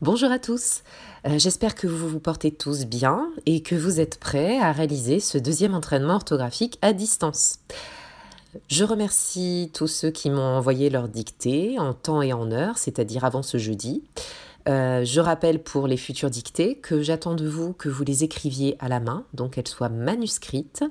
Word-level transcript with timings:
Bonjour 0.00 0.30
à 0.30 0.38
tous, 0.38 0.84
euh, 1.26 1.40
j'espère 1.40 1.74
que 1.74 1.88
vous 1.88 2.08
vous 2.08 2.20
portez 2.20 2.52
tous 2.52 2.84
bien 2.84 3.32
et 3.46 3.64
que 3.64 3.74
vous 3.74 3.98
êtes 3.98 4.20
prêts 4.20 4.56
à 4.60 4.70
réaliser 4.70 5.18
ce 5.18 5.38
deuxième 5.38 5.74
entraînement 5.74 6.14
orthographique 6.14 6.78
à 6.82 6.92
distance. 6.92 7.58
Je 8.68 8.84
remercie 8.84 9.72
tous 9.74 9.88
ceux 9.88 10.12
qui 10.12 10.30
m'ont 10.30 10.40
envoyé 10.40 10.88
leur 10.88 11.08
dictée 11.08 11.80
en 11.80 11.94
temps 11.94 12.22
et 12.22 12.32
en 12.32 12.52
heure, 12.52 12.78
c'est-à-dire 12.78 13.24
avant 13.24 13.42
ce 13.42 13.58
jeudi. 13.58 14.04
Euh, 14.68 15.04
je 15.04 15.20
rappelle 15.20 15.60
pour 15.60 15.88
les 15.88 15.96
futures 15.96 16.30
dictées 16.30 16.76
que 16.76 17.02
j'attends 17.02 17.34
de 17.34 17.48
vous 17.48 17.72
que 17.72 17.88
vous 17.88 18.04
les 18.04 18.22
écriviez 18.22 18.76
à 18.78 18.86
la 18.86 19.00
main, 19.00 19.24
donc 19.34 19.54
qu'elles 19.54 19.66
soient 19.66 19.88
manuscrites, 19.88 20.84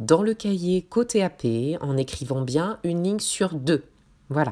dans 0.00 0.24
le 0.24 0.34
cahier 0.34 0.82
côté 0.82 1.22
AP, 1.22 1.78
en 1.80 1.96
écrivant 1.96 2.42
bien 2.42 2.80
une 2.82 3.04
ligne 3.04 3.20
sur 3.20 3.54
deux. 3.54 3.84
Voilà. 4.28 4.50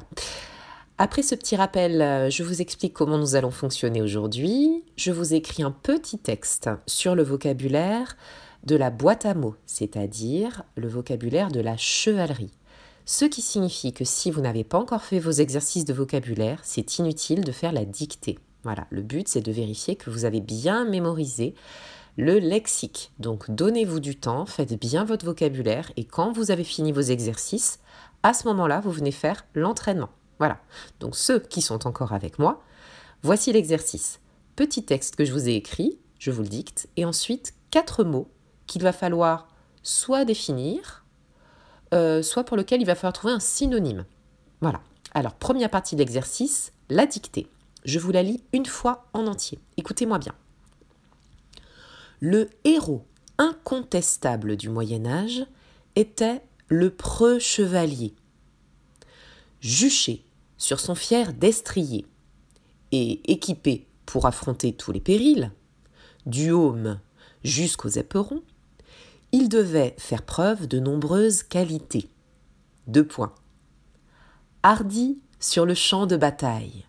Après 1.00 1.22
ce 1.22 1.36
petit 1.36 1.54
rappel, 1.54 2.02
euh, 2.02 2.28
je 2.28 2.42
vous 2.42 2.60
explique 2.60 2.92
comment 2.92 3.18
nous 3.18 3.36
allons 3.36 3.52
fonctionner 3.52 4.02
aujourd'hui. 4.02 4.82
Je 4.96 5.12
vous 5.12 5.32
écris 5.32 5.62
un 5.62 5.70
petit 5.70 6.18
texte 6.18 6.68
sur 6.89 7.14
le 7.14 7.22
vocabulaire 7.22 8.16
de 8.64 8.75
la 8.75 8.90
boîte 8.90 9.25
à 9.25 9.34
mots, 9.34 9.54
c'est-à-dire 9.64 10.64
le 10.76 10.89
vocabulaire 10.89 11.53
de 11.53 11.61
la 11.61 11.76
chevalerie. 11.76 12.50
Ce 13.06 13.25
qui 13.25 13.42
signifie 13.42 13.92
que 13.92 14.04
si 14.04 14.32
vous 14.32 14.40
n'avez 14.40 14.64
pas 14.64 14.79
encore 14.79 15.04
fait 15.04 15.20
vos 15.20 15.30
exercices 15.30 15.84
de 15.84 15.92
vocabulaire, 15.92 16.58
c'est 16.64 16.98
inutile 16.98 17.44
de 17.44 17.53
faire 17.53 17.72
la 17.72 17.84
dictée. 17.84 18.40
Voilà, 18.64 18.89
le 18.90 19.03
but 19.03 19.28
c'est 19.28 19.40
de 19.40 19.53
vérifier 19.53 19.94
que 19.94 20.11
vous 20.11 20.25
avez 20.25 20.40
bien 20.40 20.84
mémorisé 20.84 21.54
le 22.17 22.40
lexique. 22.40 23.12
Donc 23.20 23.48
donnez-vous 23.53 24.00
du 24.00 24.17
temps, 24.17 24.46
faites 24.46 24.75
bien 24.75 25.04
votre 25.04 25.26
vocabulaire 25.26 25.92
et 25.96 26.03
quand 26.03 26.32
vous 26.32 26.50
avez 26.50 26.64
fini 26.64 26.90
vos 26.90 27.03
exercices, 27.03 27.78
à 28.25 28.34
ce 28.34 28.48
moment-là, 28.48 28.80
vous 28.80 28.90
venez 28.90 29.12
faire 29.12 29.46
l'entraînement. 29.54 30.11
Voilà. 30.38 30.60
Donc 31.00 31.16
ceux 31.16 31.38
qui 31.38 31.62
sont 31.62 31.86
encore 31.86 32.12
avec 32.12 32.38
moi, 32.38 32.62
voici 33.22 33.52
l'exercice. 33.52 34.20
Petit 34.56 34.84
texte 34.84 35.16
que 35.16 35.24
je 35.24 35.33
vous 35.33 35.48
ai 35.48 35.55
écrit, 35.55 35.98
je 36.19 36.30
vous 36.30 36.42
le 36.42 36.48
dicte, 36.48 36.89
et 36.97 37.05
ensuite 37.05 37.55
quatre 37.70 38.05
mots 38.05 38.30
qu'il 38.67 38.83
va 38.83 38.92
falloir 38.92 39.48
soit 39.83 40.25
définir, 40.25 41.05
euh, 41.95 42.22
soit 42.22 42.45
pour 42.45 42.56
lequel 42.56 42.80
il 42.80 42.86
va 42.86 42.95
falloir 42.95 43.12
trouver 43.12 43.33
un 43.33 43.41
synonyme. 43.41 44.05
Voilà. 44.61 44.80
Alors, 45.14 45.34
première 45.34 45.70
partie 45.70 45.97
de 45.97 46.00
l'exercice, 46.00 46.73
la 46.91 47.06
dictée. 47.06 47.48
Je 47.84 47.98
vous 47.98 48.12
la 48.12 48.23
lis 48.23 48.42
une 48.52 48.67
fois 48.67 49.06
en 49.12 49.27
entier. 49.27 49.58
Écoutez-moi 49.77 50.19
bien. 50.19 50.34
Le 52.20 52.50
héros 52.64 53.06
incontestable 53.39 54.56
du 54.56 54.69
Moyen 54.69 55.06
Âge 55.06 55.47
était 55.97 56.42
le 56.69 56.91
preux 56.91 57.39
chevalier. 57.39 58.14
Juché 59.61 60.25
sur 60.59 60.81
son 60.81 60.95
fier 60.95 61.33
destrier 61.33 62.06
et 62.92 63.33
équipé 63.33 63.87
pour 64.06 64.27
affronter 64.27 64.73
tous 64.73 64.92
les 64.92 65.01
périls, 65.01 65.53
du 66.27 66.51
haume 66.51 67.01
jusqu'aux 67.45 67.89
éperons, 67.89 68.42
il 69.33 69.48
devait 69.48 69.95
faire 69.98 70.23
preuve 70.23 70.67
de 70.67 70.81
nombreuses 70.81 71.42
qualités. 71.42 72.09
Deux 72.86 73.06
points. 73.06 73.34
Hardi 74.62 75.23
sur 75.41 75.67
le 75.67 75.75
champ 75.75 76.06
de 76.06 76.17
bataille, 76.17 76.84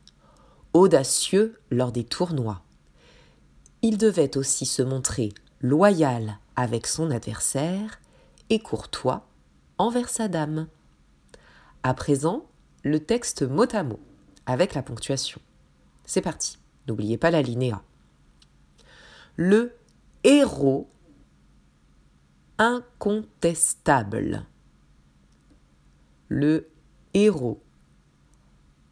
audacieux 0.73 1.59
lors 1.69 1.91
des 1.91 2.03
tournois. 2.03 2.61
Il 3.81 3.97
devait 3.97 4.37
aussi 4.37 4.65
se 4.65 4.81
montrer 4.81 5.33
loyal 5.61 6.39
avec 6.55 6.87
son 6.87 7.11
adversaire 7.11 7.99
et 8.49 8.59
courtois 8.59 9.27
envers 9.77 10.09
sa 10.09 10.27
dame. 10.27 10.67
À 11.83 11.93
présent, 11.93 12.48
le 12.83 12.99
texte 12.99 13.43
mot 13.43 13.67
à 13.73 13.83
mot, 13.83 13.99
avec 14.45 14.73
la 14.73 14.83
ponctuation. 14.83 15.41
C'est 16.05 16.21
parti, 16.21 16.57
n'oubliez 16.87 17.17
pas 17.17 17.31
la 17.31 17.41
linéa. 17.41 17.83
Le 19.35 19.75
héros 20.23 20.89
incontestable. 22.57 24.45
Le 26.27 26.69
héros 27.13 27.61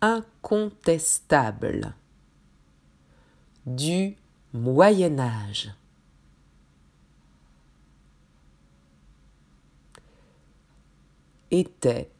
incontestable 0.01 1.93
du 3.65 4.15
Moyen 4.53 5.19
Âge. 5.19 5.71
était 11.51 12.11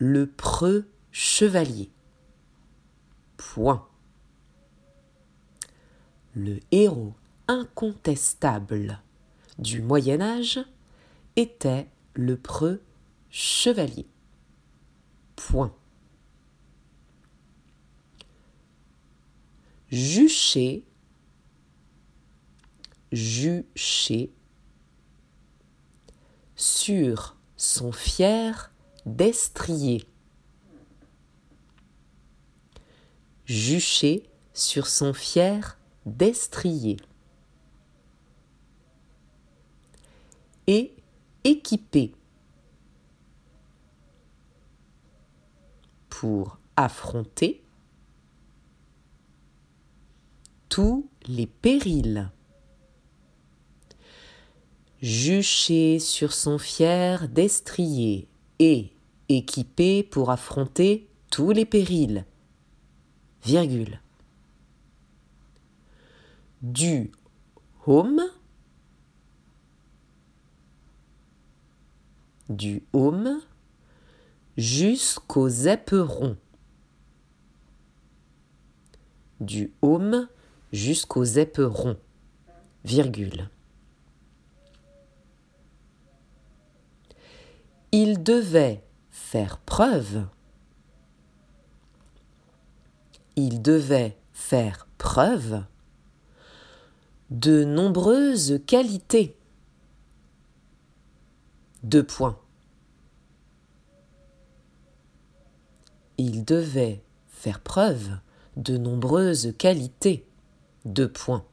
le 0.00 0.26
preux 0.26 0.88
chevalier. 1.12 1.90
Point. 3.36 3.86
Le 6.34 6.58
héros 6.72 7.12
incontestable 7.48 9.02
du 9.58 9.82
Moyen 9.82 10.22
Âge 10.22 10.60
était 11.36 11.86
le 12.14 12.38
preux 12.38 12.82
chevalier. 13.28 14.06
Point. 15.36 15.74
Juché, 19.90 20.84
juché, 23.12 24.32
sur 26.56 27.36
son 27.56 27.92
fier 27.92 28.70
destrier. 29.06 30.06
Juché 33.44 34.28
sur 34.54 34.86
son 34.86 35.12
fier 35.12 35.78
destrier. 36.06 36.96
Et 40.66 40.94
équipé 41.42 42.14
pour 46.08 46.58
affronter 46.76 47.62
tous 50.68 51.10
les 51.26 51.46
périls. 51.46 52.30
Juché 55.02 55.98
sur 55.98 56.32
son 56.32 56.58
fier 56.58 57.28
destrier 57.28 58.29
et 58.60 58.92
équipé 59.28 60.04
pour 60.04 60.30
affronter 60.30 61.08
tous 61.30 61.50
les 61.50 61.64
périls. 61.64 62.24
Du 66.62 67.10
home, 67.86 68.20
du 72.50 72.84
home 72.92 73.40
jusqu'aux 74.58 75.48
éperons. 75.48 76.36
Du 79.40 79.72
home 79.80 80.28
jusqu'aux 80.70 81.24
éperons. 81.24 81.96
Il 87.92 88.22
devait 88.22 88.84
faire 89.10 89.58
preuve. 89.58 90.24
Il 93.34 93.62
devait 93.62 94.16
faire 94.32 94.86
preuve 94.96 95.64
de 97.30 97.64
nombreuses 97.64 98.60
qualités. 98.64 99.36
Deux 101.82 102.04
points. 102.04 102.38
Il 106.16 106.44
devait 106.44 107.02
faire 107.28 107.58
preuve 107.58 108.18
de 108.56 108.76
nombreuses 108.76 109.52
qualités. 109.58 110.24
Deux 110.84 111.10
points. 111.10 111.44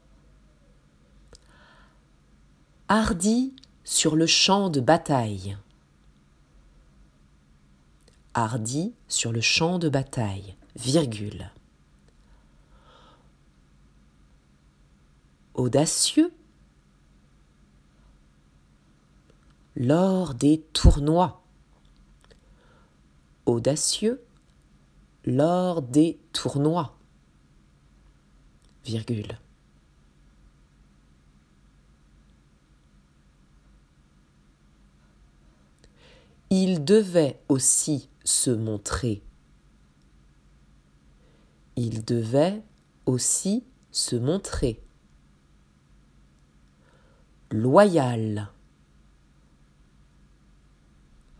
Hardi 2.89 3.55
sur 3.83 4.15
le 4.15 4.27
champ 4.27 4.69
de 4.69 4.81
bataille 4.81 5.57
hardi 8.37 8.93
sur 9.07 9.31
le 9.31 9.41
champ 9.41 9.79
de 9.79 9.89
bataille, 9.89 10.55
virgule. 10.75 11.49
Audacieux 15.55 16.31
lors 19.75 20.35
des 20.35 20.61
tournois. 20.71 21.41
Audacieux 23.47 24.23
lors 25.25 25.81
des 25.81 26.19
tournois, 26.31 26.95
virgule. 28.85 29.39
Il 36.51 36.85
devait 36.85 37.39
aussi 37.49 38.09
se 38.27 38.51
montrer. 38.51 39.23
Il 41.77 42.03
devait 42.03 42.61
aussi 43.05 43.63
se 43.89 44.17
montrer 44.17 44.83
loyal 47.51 48.51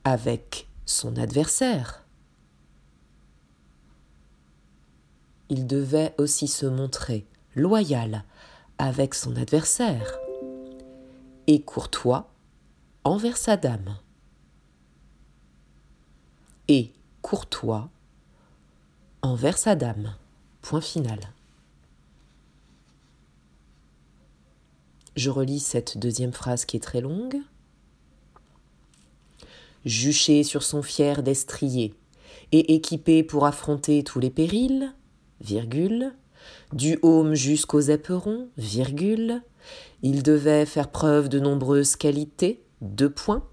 avec 0.06 0.70
son 0.86 1.18
adversaire. 1.18 2.06
Il 5.50 5.68
devait 5.68 6.16
aussi 6.18 6.48
se 6.48 6.66
montrer 6.66 7.28
loyal 7.54 8.24
avec 8.78 9.14
son 9.14 9.36
adversaire 9.36 10.18
et 11.48 11.62
courtois 11.62 12.32
envers 13.04 13.36
sa 13.36 13.58
dame. 13.58 13.98
Et 16.68 16.92
courtois 17.22 17.90
envers 19.22 19.58
sa 19.58 19.76
dame. 19.76 20.16
Point 20.62 20.82
final. 20.82 21.20
Je 25.16 25.30
relis 25.30 25.60
cette 25.60 25.98
deuxième 25.98 26.34
phrase 26.34 26.66
qui 26.66 26.78
est 26.78 26.82
très 26.82 27.02
longue. 27.02 27.38
Juché 29.86 30.44
sur 30.44 30.64
son 30.64 30.82
fier 30.82 31.24
destrier 31.24 31.94
et 32.52 32.76
équipé 32.76 33.24
pour 33.24 33.46
affronter 33.46 34.04
tous 34.04 34.20
les 34.20 34.30
périls, 34.30 34.94
virgule, 35.40 36.14
du 36.74 37.00
haume 37.02 37.34
jusqu'aux 37.34 37.80
éperons, 37.80 38.50
virgule, 38.58 39.42
il 40.02 40.22
devait 40.22 40.66
faire 40.66 40.92
preuve 40.92 41.30
de 41.30 41.40
nombreuses 41.40 41.96
qualités, 41.96 42.62
deux 42.82 43.10
points, 43.10 43.44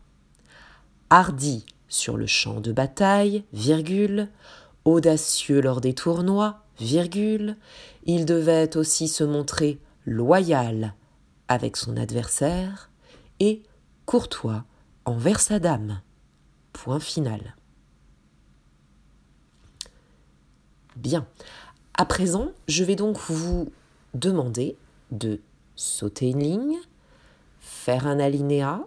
hardi 1.10 1.64
sur 1.94 2.16
le 2.16 2.26
champ 2.26 2.60
de 2.60 2.72
bataille, 2.72 3.44
virgule, 3.52 4.28
audacieux 4.84 5.60
lors 5.60 5.80
des 5.80 5.94
tournois, 5.94 6.64
virgule, 6.80 7.56
il 8.04 8.26
devait 8.26 8.76
aussi 8.76 9.06
se 9.06 9.22
montrer 9.22 9.78
loyal 10.04 10.94
avec 11.46 11.76
son 11.76 11.96
adversaire 11.96 12.90
et 13.38 13.62
courtois 14.06 14.64
envers 15.04 15.38
sa 15.38 15.60
dame. 15.60 16.00
Point 16.72 16.98
final. 16.98 17.54
Bien. 20.96 21.28
À 21.96 22.06
présent, 22.06 22.50
je 22.66 22.82
vais 22.82 22.96
donc 22.96 23.18
vous 23.28 23.70
demander 24.14 24.76
de 25.12 25.40
sauter 25.76 26.30
une 26.30 26.40
ligne, 26.40 26.78
faire 27.60 28.08
un 28.08 28.18
alinéa 28.18 28.84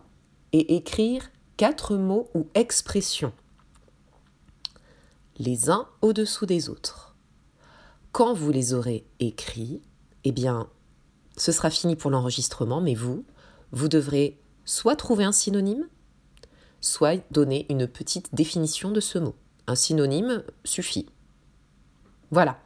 et 0.51 0.75
écrire 0.75 1.30
quatre 1.57 1.98
mots 1.98 2.30
ou 2.36 2.48
expressions, 2.54 3.33
les 5.39 5.69
uns 5.69 5.88
au-dessous 6.01 6.45
des 6.45 6.69
autres. 6.69 7.15
Quand 8.12 8.33
vous 8.33 8.51
les 8.51 8.74
aurez 8.74 9.06
écrits, 9.19 9.81
eh 10.24 10.31
bien, 10.31 10.69
ce 11.36 11.51
sera 11.51 11.69
fini 11.69 11.95
pour 11.95 12.12
l'enregistrement, 12.12 12.80
mais 12.80 12.95
vous, 12.95 13.25
vous 13.71 13.88
devrez 13.88 14.39
soit 14.65 14.95
trouver 14.95 15.24
un 15.24 15.31
synonyme, 15.31 15.88
soit 16.80 17.24
donner 17.31 17.65
une 17.69 17.88
petite 17.88 18.33
définition 18.33 18.92
de 18.92 19.00
ce 19.00 19.18
mot. 19.18 19.36
Un 19.68 19.75
synonyme 19.75 20.44
suffit. 20.63 21.07
Voilà. 22.31 22.59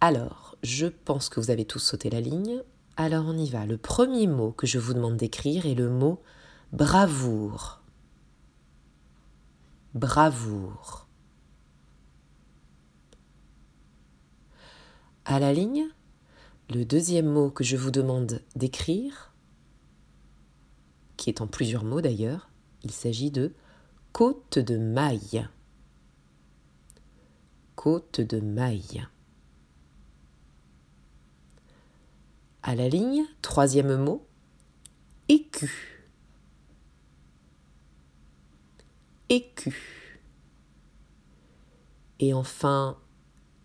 Alors, 0.00 0.56
je 0.62 0.86
pense 0.86 1.28
que 1.28 1.40
vous 1.40 1.50
avez 1.50 1.64
tous 1.64 1.78
sauté 1.78 2.10
la 2.10 2.20
ligne. 2.20 2.62
Alors 2.96 3.24
on 3.26 3.36
y 3.36 3.48
va. 3.48 3.66
Le 3.66 3.78
premier 3.78 4.26
mot 4.26 4.52
que 4.52 4.66
je 4.66 4.78
vous 4.78 4.94
demande 4.94 5.16
d'écrire 5.16 5.66
est 5.66 5.74
le 5.74 5.88
mot 5.88 6.22
bravoure. 6.72 7.81
Bravoure. 9.94 11.06
À 15.26 15.38
la 15.38 15.52
ligne, 15.52 15.84
le 16.70 16.86
deuxième 16.86 17.26
mot 17.26 17.50
que 17.50 17.62
je 17.62 17.76
vous 17.76 17.90
demande 17.90 18.40
d'écrire, 18.56 19.34
qui 21.18 21.28
est 21.28 21.42
en 21.42 21.46
plusieurs 21.46 21.84
mots 21.84 22.00
d'ailleurs, 22.00 22.48
il 22.82 22.90
s'agit 22.90 23.30
de 23.30 23.52
côte 24.12 24.58
de 24.58 24.78
maille. 24.78 25.46
Côte 27.76 28.22
de 28.22 28.40
maille. 28.40 29.06
À 32.62 32.74
la 32.74 32.88
ligne, 32.88 33.26
troisième 33.42 34.02
mot, 34.02 34.26
écu. 35.28 35.91
Et 42.18 42.34
enfin, 42.34 42.98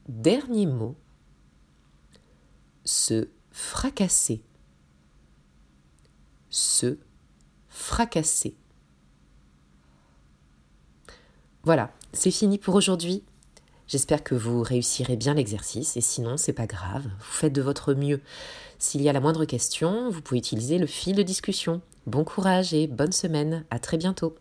dernier 0.08 0.66
mot, 0.66 0.96
se 2.86 3.28
fracasser. 3.52 4.42
Se 6.50 6.98
fracasser. 7.68 8.56
Voilà, 11.64 11.92
c'est 12.14 12.32
fini 12.32 12.58
pour 12.58 12.76
aujourd'hui. 12.76 13.24
J'espère 13.88 14.24
que 14.24 14.36
vous 14.36 14.64
réussirez 14.64 15.18
bien 15.18 15.34
l'exercice 15.34 15.98
et 15.98 16.02
sinon, 16.02 16.38
c'est 16.38 16.54
pas 16.54 16.68
grave, 16.68 17.04
vous 17.04 17.34
faites 17.34 17.54
de 17.54 17.62
votre 17.62 17.94
mieux. 17.94 18.22
S'il 18.80 19.02
y 19.02 19.10
a 19.10 19.14
la 19.14 19.20
moindre 19.20 19.46
question, 19.46 20.10
vous 20.10 20.22
pouvez 20.22 20.40
utiliser 20.40 20.78
le 20.78 20.88
fil 20.88 21.16
de 21.16 21.24
discussion. 21.24 21.82
Bon 22.06 22.24
courage 22.24 22.74
et 22.74 22.88
bonne 22.88 23.12
semaine, 23.12 23.66
à 23.70 23.80
très 23.80 23.98
bientôt. 23.98 24.36